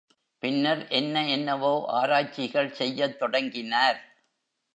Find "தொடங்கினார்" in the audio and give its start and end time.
3.19-3.99